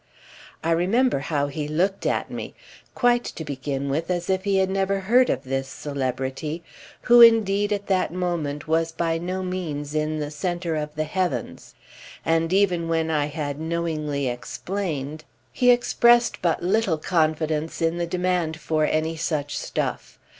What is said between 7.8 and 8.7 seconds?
that moment